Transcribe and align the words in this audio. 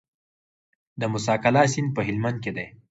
د 0.99 1.01
موسی 1.11 1.35
قلعه 1.43 1.67
سیند 1.73 1.89
په 1.95 2.01
هلمند 2.07 2.37
کې 2.43 2.51
دی 2.57 2.65